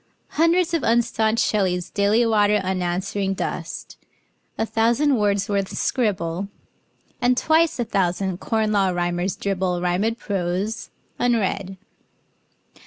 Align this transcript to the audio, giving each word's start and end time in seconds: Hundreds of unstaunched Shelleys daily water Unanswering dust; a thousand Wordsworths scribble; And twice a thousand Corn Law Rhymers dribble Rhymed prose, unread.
Hundreds 0.29 0.73
of 0.73 0.81
unstaunched 0.81 1.47
Shelleys 1.47 1.91
daily 1.91 2.25
water 2.25 2.55
Unanswering 2.63 3.35
dust; 3.35 3.97
a 4.57 4.65
thousand 4.65 5.11
Wordsworths 5.11 5.75
scribble; 5.75 6.47
And 7.21 7.37
twice 7.37 7.77
a 7.77 7.85
thousand 7.85 8.39
Corn 8.39 8.71
Law 8.71 8.89
Rhymers 8.89 9.35
dribble 9.35 9.79
Rhymed 9.79 10.17
prose, 10.17 10.89
unread. 11.19 11.77